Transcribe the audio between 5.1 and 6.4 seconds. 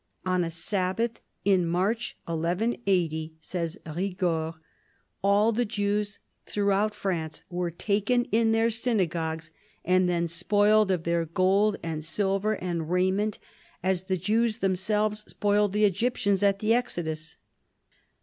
all the Jews